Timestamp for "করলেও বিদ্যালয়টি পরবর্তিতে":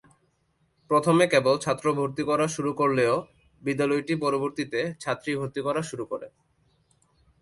2.73-4.79